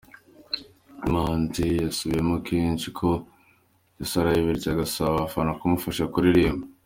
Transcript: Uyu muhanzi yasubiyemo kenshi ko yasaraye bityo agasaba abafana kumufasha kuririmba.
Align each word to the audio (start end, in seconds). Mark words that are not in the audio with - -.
Uyu 0.99 1.13
muhanzi 1.15 1.65
yasubiyemo 1.83 2.35
kenshi 2.47 2.87
ko 2.99 3.09
yasaraye 3.99 4.39
bityo 4.45 4.69
agasaba 4.71 5.09
abafana 5.13 5.51
kumufasha 5.59 6.11
kuririmba. 6.13 6.65